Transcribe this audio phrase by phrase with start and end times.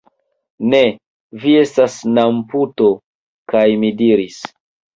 [0.71, 0.79] Ne,
[1.43, 2.91] vi estas namputo!
[3.55, 4.43] kaj mi diris: